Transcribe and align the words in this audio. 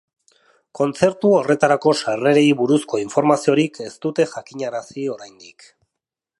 Kontzertu 0.77 1.33
horretarako 1.39 1.93
sarrerei 1.99 2.47
buruzko 2.63 3.03
informaziorik 3.03 3.79
ez 3.89 3.93
dute 4.07 4.29
jakinarazi 4.35 5.07
oraindik. 5.17 5.73